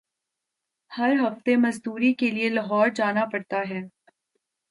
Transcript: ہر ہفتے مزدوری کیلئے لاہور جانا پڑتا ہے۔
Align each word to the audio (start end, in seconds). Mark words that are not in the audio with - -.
ہر 0.91 1.11
ہفتے 1.23 1.55
مزدوری 1.55 2.13
کیلئے 2.13 2.49
لاہور 2.49 2.87
جانا 2.95 3.25
پڑتا 3.25 3.59
ہے۔ 3.69 3.81